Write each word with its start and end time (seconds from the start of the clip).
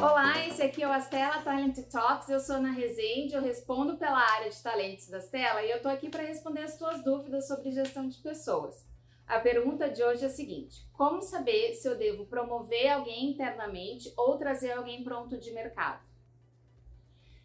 Olá, 0.00 0.46
esse 0.46 0.62
aqui 0.62 0.80
é 0.80 0.86
o 0.86 0.92
Astela 0.92 1.42
Talent 1.42 1.76
Talks. 1.90 2.28
Eu 2.28 2.38
sou 2.38 2.54
Ana 2.54 2.70
Rezende, 2.70 3.34
eu 3.34 3.42
respondo 3.42 3.98
pela 3.98 4.20
área 4.20 4.48
de 4.48 4.62
talentos 4.62 5.08
da 5.08 5.18
Astela 5.18 5.60
e 5.60 5.72
eu 5.72 5.82
tô 5.82 5.88
aqui 5.88 6.08
para 6.08 6.22
responder 6.22 6.60
as 6.60 6.78
suas 6.78 7.02
dúvidas 7.02 7.48
sobre 7.48 7.72
gestão 7.72 8.06
de 8.06 8.16
pessoas. 8.18 8.86
A 9.26 9.40
pergunta 9.40 9.90
de 9.90 10.00
hoje 10.00 10.22
é 10.22 10.28
a 10.28 10.30
seguinte: 10.30 10.86
como 10.92 11.20
saber 11.20 11.74
se 11.74 11.88
eu 11.88 11.98
devo 11.98 12.26
promover 12.26 12.92
alguém 12.92 13.30
internamente 13.30 14.12
ou 14.16 14.38
trazer 14.38 14.70
alguém 14.70 15.02
pronto 15.02 15.36
de 15.36 15.50
mercado? 15.50 16.00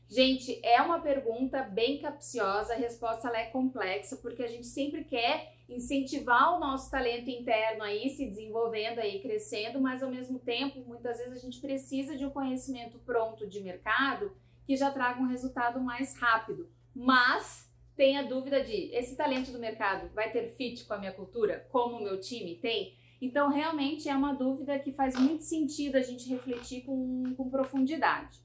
Gente, 0.09 0.59
é 0.63 0.81
uma 0.81 0.99
pergunta 0.99 1.63
bem 1.63 1.97
capciosa, 1.97 2.73
a 2.73 2.77
resposta 2.77 3.29
é 3.29 3.45
complexa, 3.45 4.17
porque 4.17 4.43
a 4.43 4.47
gente 4.47 4.67
sempre 4.67 5.03
quer 5.03 5.53
incentivar 5.67 6.55
o 6.55 6.59
nosso 6.59 6.91
talento 6.91 7.29
interno 7.29 7.83
aí 7.83 8.09
se 8.09 8.27
desenvolvendo 8.27 8.99
aí, 8.99 9.21
crescendo, 9.21 9.79
mas 9.81 10.03
ao 10.03 10.11
mesmo 10.11 10.37
tempo, 10.39 10.83
muitas 10.85 11.17
vezes 11.17 11.33
a 11.33 11.41
gente 11.41 11.59
precisa 11.59 12.15
de 12.15 12.25
um 12.25 12.29
conhecimento 12.29 12.99
pronto 12.99 13.47
de 13.47 13.61
mercado 13.61 14.31
que 14.65 14.75
já 14.75 14.91
traga 14.91 15.21
um 15.21 15.27
resultado 15.27 15.79
mais 15.81 16.15
rápido. 16.17 16.69
Mas 16.93 17.71
tem 17.95 18.17
a 18.17 18.23
dúvida 18.23 18.63
de 18.63 18.91
esse 18.93 19.15
talento 19.15 19.51
do 19.51 19.59
mercado 19.59 20.09
vai 20.13 20.31
ter 20.31 20.47
fit 20.55 20.85
com 20.85 20.93
a 20.93 20.97
minha 20.97 21.11
cultura, 21.11 21.67
como 21.71 21.97
o 21.97 22.03
meu 22.03 22.19
time 22.19 22.55
tem? 22.55 22.95
Então, 23.21 23.49
realmente 23.49 24.09
é 24.09 24.15
uma 24.15 24.33
dúvida 24.33 24.77
que 24.79 24.91
faz 24.91 25.15
muito 25.17 25.43
sentido 25.43 25.95
a 25.95 26.01
gente 26.01 26.27
refletir 26.27 26.81
com, 26.81 27.33
com 27.37 27.49
profundidade. 27.49 28.37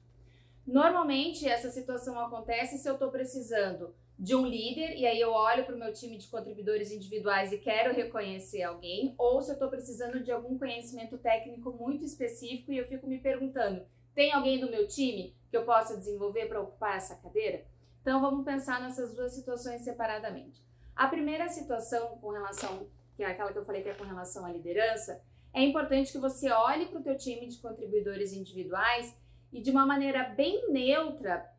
Normalmente, 0.71 1.47
essa 1.47 1.71
situação 1.71 2.19
acontece 2.19 2.77
se 2.77 2.87
eu 2.87 2.93
estou 2.93 3.09
precisando 3.09 3.91
de 4.19 4.35
um 4.35 4.45
líder 4.45 4.95
e 4.95 5.07
aí 5.07 5.19
eu 5.19 5.31
olho 5.31 5.65
para 5.65 5.73
o 5.73 5.79
meu 5.79 5.91
time 5.91 6.15
de 6.15 6.27
contribuidores 6.27 6.91
individuais 6.91 7.51
e 7.51 7.57
quero 7.57 7.91
reconhecer 7.91 8.61
alguém, 8.61 9.15
ou 9.17 9.41
se 9.41 9.49
eu 9.49 9.53
estou 9.53 9.67
precisando 9.67 10.19
de 10.19 10.31
algum 10.31 10.59
conhecimento 10.59 11.17
técnico 11.17 11.71
muito 11.71 12.05
específico 12.05 12.71
e 12.71 12.77
eu 12.77 12.85
fico 12.85 13.07
me 13.07 13.17
perguntando: 13.17 13.83
tem 14.13 14.31
alguém 14.31 14.59
do 14.59 14.69
meu 14.69 14.87
time 14.87 15.35
que 15.49 15.57
eu 15.57 15.65
possa 15.65 15.97
desenvolver 15.97 16.45
para 16.45 16.61
ocupar 16.61 16.97
essa 16.97 17.15
cadeira? 17.15 17.65
Então 18.03 18.21
vamos 18.21 18.45
pensar 18.45 18.79
nessas 18.79 19.15
duas 19.15 19.33
situações 19.33 19.81
separadamente. 19.81 20.63
A 20.95 21.07
primeira 21.07 21.49
situação 21.49 22.09
com 22.17 22.29
relação, 22.29 22.85
que 23.17 23.23
é 23.23 23.25
aquela 23.25 23.51
que 23.51 23.57
eu 23.57 23.65
falei 23.65 23.81
que 23.81 23.89
é 23.89 23.95
com 23.95 24.03
relação 24.03 24.45
à 24.45 24.51
liderança, 24.51 25.19
é 25.51 25.63
importante 25.63 26.11
que 26.11 26.19
você 26.19 26.51
olhe 26.51 26.85
para 26.85 26.99
o 26.99 27.03
teu 27.03 27.17
time 27.17 27.47
de 27.47 27.57
contribuidores 27.57 28.33
individuais 28.33 29.17
e 29.51 29.61
de 29.61 29.71
uma 29.71 29.85
maneira 29.85 30.23
bem 30.23 30.71
neutra 30.71 31.49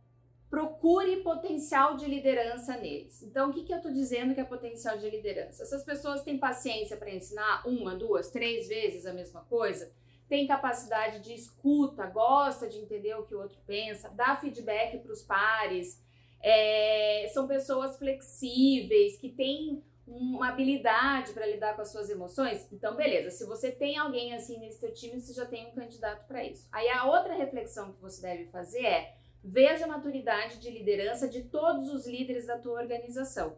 procure 0.50 1.18
potencial 1.18 1.96
de 1.96 2.06
liderança 2.06 2.76
neles. 2.76 3.22
Então, 3.22 3.50
o 3.50 3.52
que, 3.52 3.62
que 3.62 3.72
eu 3.72 3.76
estou 3.76 3.92
dizendo 3.92 4.34
que 4.34 4.40
é 4.40 4.44
potencial 4.44 4.98
de 4.98 5.08
liderança? 5.08 5.62
Essas 5.62 5.84
pessoas 5.84 6.24
têm 6.24 6.38
paciência 6.38 6.96
para 6.96 7.14
ensinar 7.14 7.66
uma, 7.66 7.94
duas, 7.94 8.30
três 8.30 8.66
vezes 8.66 9.06
a 9.06 9.12
mesma 9.12 9.42
coisa? 9.42 9.92
Tem 10.28 10.46
capacidade 10.46 11.20
de 11.20 11.32
escuta, 11.32 12.06
gosta 12.06 12.68
de 12.68 12.78
entender 12.78 13.14
o 13.14 13.24
que 13.24 13.34
o 13.34 13.40
outro 13.40 13.58
pensa, 13.64 14.10
dá 14.10 14.36
feedback 14.36 14.98
para 14.98 15.12
os 15.12 15.22
pares, 15.22 16.02
é, 16.42 17.28
são 17.32 17.46
pessoas 17.46 17.96
flexíveis, 17.96 19.16
que 19.18 19.28
têm 19.28 19.84
uma 20.10 20.48
habilidade 20.48 21.32
para 21.32 21.46
lidar 21.46 21.74
com 21.74 21.82
as 21.82 21.92
suas 21.92 22.10
emoções, 22.10 22.66
então 22.72 22.96
beleza. 22.96 23.30
Se 23.30 23.46
você 23.46 23.70
tem 23.70 23.96
alguém 23.96 24.34
assim 24.34 24.58
nesse 24.58 24.80
seu 24.80 24.92
time, 24.92 25.20
você 25.20 25.32
já 25.32 25.46
tem 25.46 25.68
um 25.68 25.72
candidato 25.72 26.26
para 26.26 26.44
isso. 26.44 26.68
Aí 26.72 26.88
a 26.88 27.04
outra 27.04 27.34
reflexão 27.34 27.92
que 27.92 28.00
você 28.00 28.20
deve 28.20 28.46
fazer 28.46 28.84
é 28.84 29.20
Veja 29.42 29.86
a 29.86 29.88
maturidade 29.88 30.58
de 30.58 30.70
liderança 30.70 31.26
de 31.26 31.44
todos 31.44 31.88
os 31.88 32.06
líderes 32.06 32.46
da 32.46 32.58
tua 32.58 32.78
organização. 32.78 33.56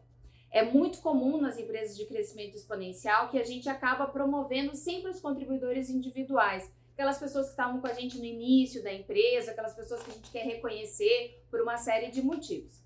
É 0.50 0.62
muito 0.62 1.00
comum 1.00 1.40
nas 1.40 1.58
empresas 1.58 1.96
de 1.96 2.06
crescimento 2.06 2.54
exponencial 2.54 3.30
que 3.30 3.38
a 3.38 3.42
gente 3.42 3.68
acaba 3.68 4.06
promovendo 4.06 4.76
sempre 4.76 5.10
os 5.10 5.18
contribuidores 5.18 5.90
individuais, 5.90 6.70
aquelas 6.92 7.18
pessoas 7.18 7.46
que 7.46 7.52
estavam 7.52 7.80
com 7.80 7.86
a 7.86 7.94
gente 7.94 8.18
no 8.18 8.24
início 8.24 8.82
da 8.82 8.92
empresa, 8.92 9.50
aquelas 9.50 9.74
pessoas 9.74 10.04
que 10.04 10.10
a 10.10 10.14
gente 10.14 10.30
quer 10.30 10.44
reconhecer 10.44 11.42
por 11.50 11.60
uma 11.60 11.76
série 11.76 12.10
de 12.10 12.22
motivos. 12.22 12.80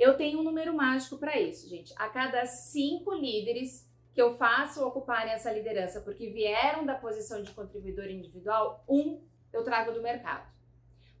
Eu 0.00 0.16
tenho 0.16 0.40
um 0.40 0.42
número 0.42 0.74
mágico 0.74 1.18
para 1.18 1.38
isso, 1.38 1.68
gente. 1.68 1.92
A 1.94 2.08
cada 2.08 2.46
cinco 2.46 3.12
líderes 3.12 3.86
que 4.14 4.22
eu 4.22 4.34
faço 4.34 4.82
ocuparem 4.82 5.34
essa 5.34 5.52
liderança 5.52 6.00
porque 6.00 6.26
vieram 6.30 6.86
da 6.86 6.94
posição 6.94 7.42
de 7.42 7.52
contribuidor 7.52 8.06
individual, 8.06 8.82
um 8.88 9.20
eu 9.52 9.62
trago 9.62 9.92
do 9.92 10.00
mercado. 10.00 10.50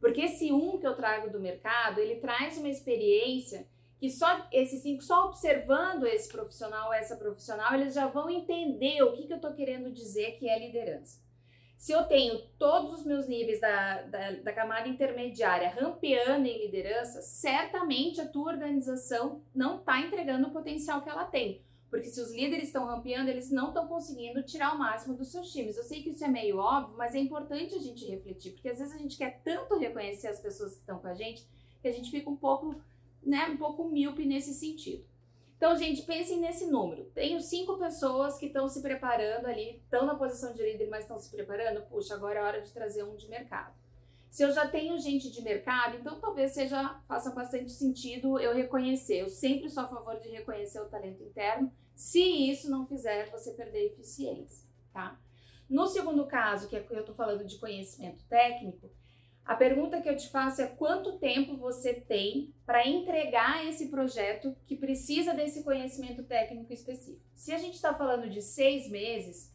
Porque 0.00 0.22
esse 0.22 0.50
um 0.50 0.78
que 0.78 0.86
eu 0.86 0.96
trago 0.96 1.28
do 1.28 1.38
mercado, 1.38 2.00
ele 2.00 2.20
traz 2.20 2.56
uma 2.56 2.70
experiência 2.70 3.68
que 3.98 4.08
só 4.08 4.48
esses 4.50 4.80
cinco, 4.80 5.02
só 5.02 5.26
observando 5.26 6.06
esse 6.06 6.30
profissional, 6.30 6.90
essa 6.90 7.16
profissional, 7.16 7.74
eles 7.74 7.92
já 7.92 8.06
vão 8.06 8.30
entender 8.30 9.02
o 9.02 9.12
que, 9.12 9.26
que 9.26 9.32
eu 9.34 9.36
estou 9.36 9.52
querendo 9.52 9.92
dizer 9.92 10.38
que 10.38 10.48
é 10.48 10.58
liderança. 10.58 11.20
Se 11.80 11.92
eu 11.92 12.04
tenho 12.04 12.38
todos 12.58 12.92
os 12.92 13.06
meus 13.06 13.26
níveis 13.26 13.58
da, 13.58 14.02
da, 14.02 14.32
da 14.32 14.52
camada 14.52 14.86
intermediária 14.86 15.70
rampeando 15.70 16.46
em 16.46 16.66
liderança, 16.66 17.22
certamente 17.22 18.20
a 18.20 18.28
tua 18.28 18.52
organização 18.52 19.42
não 19.54 19.78
está 19.78 19.98
entregando 19.98 20.48
o 20.48 20.50
potencial 20.50 21.00
que 21.00 21.08
ela 21.08 21.24
tem. 21.24 21.64
Porque 21.88 22.10
se 22.10 22.20
os 22.20 22.34
líderes 22.34 22.64
estão 22.64 22.84
rampeando, 22.84 23.30
eles 23.30 23.50
não 23.50 23.68
estão 23.68 23.88
conseguindo 23.88 24.42
tirar 24.42 24.74
o 24.74 24.78
máximo 24.78 25.16
dos 25.16 25.32
seus 25.32 25.50
times. 25.50 25.78
Eu 25.78 25.82
sei 25.82 26.02
que 26.02 26.10
isso 26.10 26.22
é 26.22 26.28
meio 26.28 26.58
óbvio, 26.58 26.98
mas 26.98 27.14
é 27.14 27.18
importante 27.18 27.74
a 27.74 27.80
gente 27.80 28.04
refletir, 28.04 28.52
porque 28.52 28.68
às 28.68 28.78
vezes 28.78 28.94
a 28.94 28.98
gente 28.98 29.16
quer 29.16 29.40
tanto 29.42 29.78
reconhecer 29.78 30.28
as 30.28 30.38
pessoas 30.38 30.74
que 30.74 30.80
estão 30.80 30.98
com 30.98 31.08
a 31.08 31.14
gente, 31.14 31.48
que 31.80 31.88
a 31.88 31.92
gente 31.92 32.10
fica 32.10 32.28
um 32.28 32.36
pouco, 32.36 32.78
né, 33.22 33.48
um 33.48 33.56
pouco 33.56 33.88
míope 33.88 34.26
nesse 34.26 34.52
sentido. 34.52 35.02
Então, 35.60 35.76
gente, 35.76 36.00
pensem 36.04 36.40
nesse 36.40 36.64
número. 36.64 37.04
Tenho 37.14 37.38
cinco 37.38 37.76
pessoas 37.76 38.38
que 38.38 38.46
estão 38.46 38.66
se 38.66 38.80
preparando 38.80 39.44
ali, 39.44 39.76
estão 39.76 40.06
na 40.06 40.14
posição 40.14 40.54
de 40.54 40.62
líder, 40.62 40.88
mas 40.88 41.02
estão 41.02 41.18
se 41.18 41.30
preparando. 41.30 41.82
Puxa, 41.82 42.14
agora 42.14 42.38
é 42.38 42.42
hora 42.42 42.62
de 42.62 42.72
trazer 42.72 43.04
um 43.04 43.14
de 43.14 43.28
mercado. 43.28 43.74
Se 44.30 44.42
eu 44.42 44.50
já 44.52 44.66
tenho 44.66 44.98
gente 44.98 45.30
de 45.30 45.42
mercado, 45.42 45.98
então 45.98 46.18
talvez 46.18 46.52
seja 46.52 46.98
faça 47.06 47.30
bastante 47.32 47.70
sentido 47.72 48.40
eu 48.40 48.54
reconhecer. 48.54 49.20
Eu 49.20 49.28
sempre 49.28 49.68
sou 49.68 49.82
a 49.82 49.86
favor 49.86 50.18
de 50.18 50.30
reconhecer 50.30 50.80
o 50.80 50.88
talento 50.88 51.22
interno. 51.22 51.70
Se 51.94 52.22
isso 52.22 52.70
não 52.70 52.86
fizer 52.86 53.28
você 53.30 53.52
perder 53.52 53.84
eficiência, 53.84 54.66
tá? 54.94 55.20
No 55.68 55.86
segundo 55.86 56.26
caso, 56.26 56.68
que 56.68 56.76
é 56.76 56.86
eu 56.88 57.00
estou 57.00 57.14
falando 57.14 57.44
de 57.44 57.58
conhecimento 57.58 58.24
técnico, 58.30 58.90
a 59.44 59.56
pergunta 59.56 60.00
que 60.00 60.08
eu 60.08 60.16
te 60.16 60.28
faço 60.28 60.62
é 60.62 60.66
quanto 60.66 61.18
tempo 61.18 61.56
você 61.56 61.94
tem 61.94 62.54
para 62.64 62.86
entregar 62.86 63.66
esse 63.66 63.88
projeto 63.88 64.54
que 64.66 64.76
precisa 64.76 65.34
desse 65.34 65.64
conhecimento 65.64 66.22
técnico 66.22 66.72
específico. 66.72 67.24
Se 67.34 67.52
a 67.52 67.58
gente 67.58 67.74
está 67.74 67.92
falando 67.94 68.28
de 68.28 68.40
seis 68.42 68.88
meses, 68.88 69.50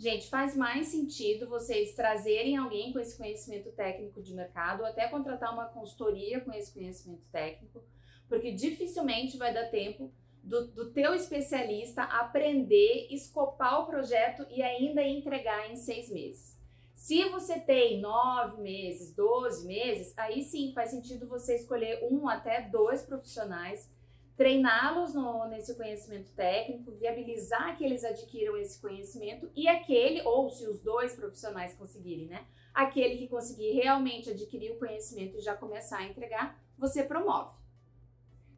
Gente, 0.00 0.30
faz 0.30 0.56
mais 0.56 0.86
sentido 0.86 1.46
vocês 1.46 1.94
trazerem 1.94 2.56
alguém 2.56 2.90
com 2.90 2.98
esse 2.98 3.18
conhecimento 3.18 3.70
técnico 3.72 4.22
de 4.22 4.32
mercado 4.32 4.80
ou 4.80 4.86
até 4.86 5.06
contratar 5.08 5.52
uma 5.52 5.66
consultoria 5.66 6.40
com 6.40 6.50
esse 6.54 6.72
conhecimento 6.72 7.22
técnico, 7.30 7.84
porque 8.26 8.50
dificilmente 8.50 9.36
vai 9.36 9.52
dar 9.52 9.68
tempo 9.68 10.10
do, 10.42 10.68
do 10.68 10.90
teu 10.90 11.14
especialista 11.14 12.02
aprender, 12.02 13.08
escopar 13.10 13.82
o 13.82 13.86
projeto 13.88 14.46
e 14.48 14.62
ainda 14.62 15.02
entregar 15.02 15.70
em 15.70 15.76
seis 15.76 16.10
meses. 16.10 16.58
Se 17.00 17.24
você 17.30 17.58
tem 17.58 17.98
nove 17.98 18.60
meses, 18.60 19.14
doze 19.14 19.66
meses, 19.66 20.12
aí 20.18 20.42
sim 20.42 20.70
faz 20.74 20.90
sentido 20.90 21.26
você 21.26 21.54
escolher 21.56 22.06
um 22.12 22.28
até 22.28 22.60
dois 22.60 23.00
profissionais 23.00 23.90
treiná-los 24.36 25.14
nesse 25.48 25.74
conhecimento 25.76 26.30
técnico, 26.32 26.92
viabilizar 26.92 27.78
que 27.78 27.84
eles 27.84 28.04
adquiram 28.04 28.54
esse 28.54 28.78
conhecimento 28.78 29.50
e 29.56 29.66
aquele, 29.66 30.20
ou 30.22 30.50
se 30.50 30.66
os 30.66 30.82
dois 30.82 31.14
profissionais 31.14 31.72
conseguirem, 31.72 32.26
né? 32.26 32.46
Aquele 32.74 33.16
que 33.16 33.28
conseguir 33.28 33.72
realmente 33.72 34.28
adquirir 34.28 34.72
o 34.72 34.78
conhecimento 34.78 35.38
e 35.38 35.40
já 35.40 35.56
começar 35.56 36.00
a 36.00 36.06
entregar, 36.06 36.62
você 36.76 37.02
promove. 37.02 37.56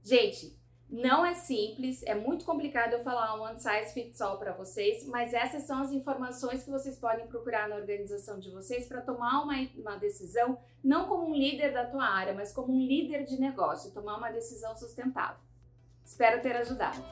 Gente, 0.02 0.58
não 0.92 1.24
é 1.24 1.32
simples, 1.32 2.02
é 2.02 2.14
muito 2.14 2.44
complicado 2.44 2.92
eu 2.92 3.00
falar 3.00 3.34
um 3.34 3.44
one 3.44 3.58
size 3.58 3.94
fits 3.94 4.20
all 4.20 4.36
para 4.36 4.52
vocês, 4.52 5.06
mas 5.06 5.32
essas 5.32 5.62
são 5.62 5.80
as 5.80 5.90
informações 5.90 6.62
que 6.62 6.70
vocês 6.70 6.98
podem 6.98 7.26
procurar 7.26 7.66
na 7.66 7.76
organização 7.76 8.38
de 8.38 8.50
vocês 8.50 8.86
para 8.86 9.00
tomar 9.00 9.42
uma, 9.42 9.54
uma 9.74 9.96
decisão, 9.96 10.58
não 10.84 11.08
como 11.08 11.30
um 11.30 11.34
líder 11.34 11.72
da 11.72 11.86
tua 11.86 12.04
área, 12.04 12.34
mas 12.34 12.52
como 12.52 12.74
um 12.74 12.86
líder 12.86 13.24
de 13.24 13.40
negócio, 13.40 13.90
tomar 13.90 14.18
uma 14.18 14.30
decisão 14.30 14.76
sustentável. 14.76 15.40
Espero 16.04 16.42
ter 16.42 16.56
ajudado. 16.56 17.02